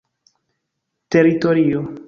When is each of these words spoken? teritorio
teritorio 1.11 1.85